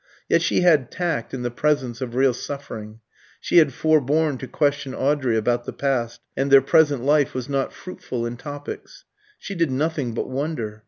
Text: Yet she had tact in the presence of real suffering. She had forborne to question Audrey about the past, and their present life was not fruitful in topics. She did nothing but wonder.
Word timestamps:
Yet 0.27 0.41
she 0.41 0.61
had 0.61 0.89
tact 0.89 1.31
in 1.31 1.43
the 1.43 1.51
presence 1.51 2.01
of 2.01 2.15
real 2.15 2.33
suffering. 2.33 3.01
She 3.39 3.57
had 3.57 3.71
forborne 3.71 4.39
to 4.39 4.47
question 4.47 4.95
Audrey 4.95 5.37
about 5.37 5.65
the 5.65 5.73
past, 5.73 6.21
and 6.35 6.49
their 6.49 6.59
present 6.59 7.03
life 7.03 7.35
was 7.35 7.47
not 7.47 7.71
fruitful 7.71 8.25
in 8.25 8.35
topics. 8.37 9.05
She 9.37 9.53
did 9.53 9.69
nothing 9.69 10.15
but 10.15 10.27
wonder. 10.27 10.79